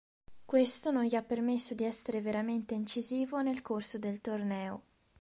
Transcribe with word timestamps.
Questo 0.45 0.89
non 0.89 1.03
gli 1.03 1.13
ha 1.13 1.21
permesso 1.21 1.75
di 1.75 1.83
essere 1.83 2.21
veramente 2.21 2.73
incisivo 2.73 3.39
nel 3.43 3.61
corso 3.61 3.99
del 3.99 4.19
torneo. 4.19 4.81